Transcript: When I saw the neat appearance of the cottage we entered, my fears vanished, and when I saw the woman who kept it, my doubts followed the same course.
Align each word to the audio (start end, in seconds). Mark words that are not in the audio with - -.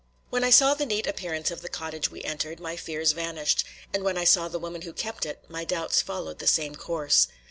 When 0.31 0.43
I 0.43 0.49
saw 0.49 0.73
the 0.73 0.87
neat 0.87 1.05
appearance 1.05 1.51
of 1.51 1.61
the 1.61 1.69
cottage 1.69 2.09
we 2.09 2.23
entered, 2.23 2.59
my 2.59 2.75
fears 2.75 3.11
vanished, 3.11 3.63
and 3.93 4.03
when 4.03 4.17
I 4.17 4.23
saw 4.23 4.47
the 4.47 4.57
woman 4.57 4.81
who 4.81 4.93
kept 4.93 5.27
it, 5.27 5.43
my 5.47 5.63
doubts 5.63 6.01
followed 6.01 6.39
the 6.39 6.47
same 6.47 6.73
course. 6.73 7.27